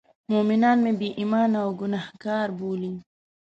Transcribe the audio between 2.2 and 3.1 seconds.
کار بولي.